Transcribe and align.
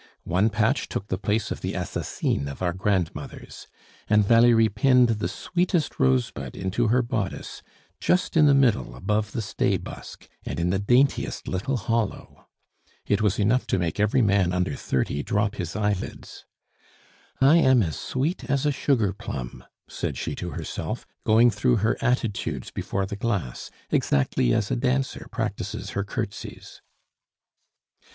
One 0.25 0.49
patch 0.49 0.89
took 0.89 1.09
the 1.09 1.19
place 1.19 1.51
of 1.51 1.61
the 1.61 1.75
assassine 1.75 2.47
of 2.47 2.63
our 2.63 2.73
grandmothers. 2.73 3.67
And 4.07 4.25
Valerie 4.25 4.67
pinned 4.67 5.09
the 5.09 5.27
sweetest 5.27 5.99
rosebud 5.99 6.55
into 6.55 6.87
her 6.87 7.03
bodice, 7.03 7.61
just 7.99 8.35
in 8.35 8.47
the 8.47 8.55
middle 8.55 8.95
above 8.95 9.31
the 9.33 9.43
stay 9.43 9.77
busk, 9.77 10.27
and 10.43 10.59
in 10.59 10.71
the 10.71 10.79
daintiest 10.79 11.47
little 11.47 11.77
hollow! 11.77 12.47
It 13.05 13.21
was 13.21 13.37
enough 13.37 13.67
to 13.67 13.77
make 13.77 13.99
every 13.99 14.23
man 14.23 14.53
under 14.53 14.73
thirty 14.73 15.21
drop 15.21 15.57
his 15.57 15.75
eyelids. 15.75 16.45
"I 17.39 17.57
am 17.57 17.83
as 17.83 17.95
sweet 17.99 18.45
as 18.45 18.65
a 18.65 18.71
sugar 18.71 19.13
plum," 19.13 19.63
said 19.87 20.17
she 20.17 20.33
to 20.33 20.49
herself, 20.49 21.05
going 21.23 21.51
through 21.51 21.75
her 21.75 21.95
attitudes 22.01 22.71
before 22.71 23.05
the 23.05 23.15
glass, 23.15 23.69
exactly 23.91 24.51
as 24.51 24.71
a 24.71 24.75
dancer 24.75 25.27
practises 25.31 25.91
her 25.91 26.03
curtesies. 26.03 26.81